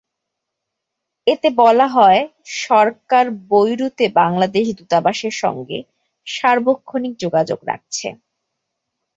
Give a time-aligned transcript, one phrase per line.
[1.27, 2.21] এতে বলা হয়,
[2.63, 5.77] সরকার বৈরুতে বাংলাদেশ দূতাবাসের সঙ্গে
[6.27, 8.07] সার্বক্ষণিক যোগাযোগ রাখছে।